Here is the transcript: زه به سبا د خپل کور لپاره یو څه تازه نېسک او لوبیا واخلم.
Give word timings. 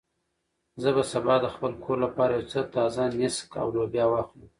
زه 0.81 0.89
به 0.95 1.03
سبا 1.11 1.35
د 1.41 1.45
خپل 1.55 1.71
کور 1.83 1.97
لپاره 2.05 2.31
یو 2.35 2.47
څه 2.51 2.59
تازه 2.75 3.03
نېسک 3.17 3.49
او 3.61 3.67
لوبیا 3.75 4.05
واخلم. 4.09 4.47